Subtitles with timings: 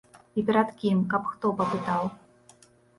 [0.39, 2.13] І перад кім, каб хто папытаў?!